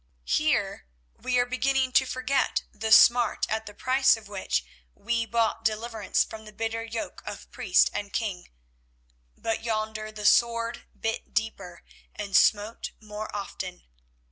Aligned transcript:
Here 0.25 0.87
we 1.15 1.37
are 1.37 1.45
beginning 1.45 1.91
to 1.91 2.07
forget 2.07 2.63
the 2.71 2.91
smart 2.91 3.45
at 3.51 3.67
the 3.67 3.73
price 3.75 4.17
of 4.17 4.27
which 4.27 4.65
we 4.95 5.27
bought 5.27 5.63
deliverance 5.63 6.23
from 6.23 6.45
the 6.45 6.51
bitter 6.51 6.83
yoke 6.83 7.21
of 7.23 7.51
priest 7.51 7.91
and 7.93 8.11
king, 8.11 8.49
but 9.37 9.63
yonder 9.63 10.11
the 10.11 10.25
sword 10.25 10.85
bit 10.99 11.35
deeper 11.35 11.83
and 12.15 12.35
smote 12.35 12.93
more 12.99 13.29
often. 13.35 13.83